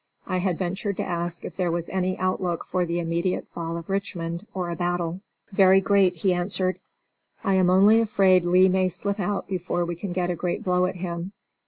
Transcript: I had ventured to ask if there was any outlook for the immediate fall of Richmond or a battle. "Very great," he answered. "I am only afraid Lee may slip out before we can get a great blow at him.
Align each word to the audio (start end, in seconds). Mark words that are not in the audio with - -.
I 0.25 0.37
had 0.37 0.57
ventured 0.57 0.97
to 0.97 1.05
ask 1.05 1.45
if 1.45 1.55
there 1.55 1.69
was 1.69 1.87
any 1.89 2.17
outlook 2.17 2.65
for 2.65 2.87
the 2.87 2.97
immediate 2.97 3.47
fall 3.47 3.77
of 3.77 3.87
Richmond 3.87 4.47
or 4.51 4.71
a 4.71 4.75
battle. 4.75 5.21
"Very 5.51 5.79
great," 5.79 6.15
he 6.15 6.33
answered. 6.33 6.79
"I 7.43 7.53
am 7.53 7.69
only 7.69 8.01
afraid 8.01 8.43
Lee 8.43 8.67
may 8.67 8.89
slip 8.89 9.19
out 9.19 9.47
before 9.47 9.85
we 9.85 9.93
can 9.95 10.11
get 10.11 10.31
a 10.31 10.35
great 10.35 10.63
blow 10.63 10.87
at 10.87 10.95
him. 10.95 11.33